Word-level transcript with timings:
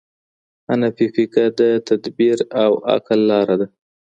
حنفي 0.67 1.05
فقه 1.15 1.45
د 1.59 1.61
تدبیر 1.87 2.37
او 2.63 2.71
عقل 2.93 3.19
لاره 3.29 3.55
ده. 3.61 3.67